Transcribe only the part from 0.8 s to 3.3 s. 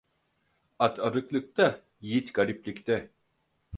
arıklıkta, yiğit gariplikte.